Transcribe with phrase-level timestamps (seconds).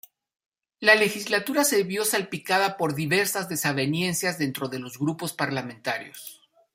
[0.79, 6.41] La legislatura se vio salpicada por diversas desavenencias dentro de los grupos parlamentarios.